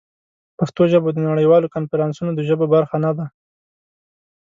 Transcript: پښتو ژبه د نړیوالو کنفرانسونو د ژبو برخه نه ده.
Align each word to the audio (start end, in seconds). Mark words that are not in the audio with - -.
پښتو 0.57 0.81
ژبه 0.91 1.09
د 1.13 1.19
نړیوالو 1.29 1.71
کنفرانسونو 1.75 2.31
د 2.35 2.39
ژبو 2.49 2.65
برخه 2.75 2.97
نه 3.05 3.11
ده. 3.17 3.25